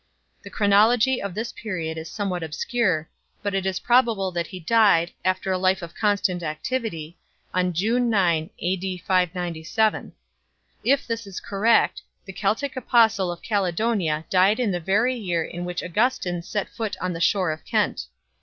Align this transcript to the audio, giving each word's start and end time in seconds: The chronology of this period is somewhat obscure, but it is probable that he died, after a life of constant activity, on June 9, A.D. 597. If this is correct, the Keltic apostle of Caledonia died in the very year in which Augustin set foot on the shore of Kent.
The 0.41 0.49
chronology 0.49 1.21
of 1.21 1.35
this 1.35 1.51
period 1.51 1.95
is 1.95 2.09
somewhat 2.09 2.41
obscure, 2.41 3.07
but 3.43 3.53
it 3.53 3.67
is 3.67 3.79
probable 3.79 4.31
that 4.31 4.47
he 4.47 4.59
died, 4.59 5.11
after 5.23 5.51
a 5.51 5.59
life 5.59 5.83
of 5.83 5.93
constant 5.93 6.41
activity, 6.41 7.19
on 7.53 7.71
June 7.71 8.09
9, 8.09 8.49
A.D. 8.59 8.97
597. 9.05 10.13
If 10.83 11.05
this 11.05 11.27
is 11.27 11.39
correct, 11.39 12.01
the 12.25 12.33
Keltic 12.33 12.75
apostle 12.75 13.31
of 13.31 13.43
Caledonia 13.43 14.25
died 14.31 14.59
in 14.59 14.71
the 14.71 14.79
very 14.79 15.13
year 15.13 15.43
in 15.43 15.65
which 15.65 15.83
Augustin 15.83 16.41
set 16.41 16.67
foot 16.67 16.97
on 16.99 17.13
the 17.13 17.21
shore 17.21 17.51
of 17.51 17.63
Kent. 17.63 18.07